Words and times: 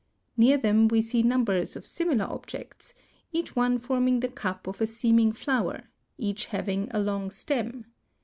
Near 0.35 0.57
them 0.57 0.87
we 0.87 0.99
see 1.03 1.21
numbers 1.21 1.75
of 1.75 1.85
similar 1.85 2.25
objects, 2.25 2.95
each 3.31 3.55
one 3.55 3.77
forming 3.77 4.21
the 4.21 4.29
cup 4.29 4.65
of 4.65 4.81
a 4.81 4.87
seeming 4.87 5.31
flower, 5.31 5.91
each 6.17 6.45
having 6.45 6.87
a 6.89 6.97
long 6.97 7.29
stem. 7.29 7.85